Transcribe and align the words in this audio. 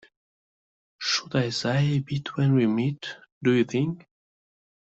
Should 0.97 1.35
I 1.35 1.49
sigh 1.51 1.81
a 1.81 1.99
bit 1.99 2.35
when 2.35 2.55
we 2.55 2.65
meet, 2.65 3.05
do 3.43 3.51
you 3.51 3.65
think? 3.65 4.07